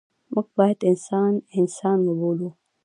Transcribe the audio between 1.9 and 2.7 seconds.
وبولو.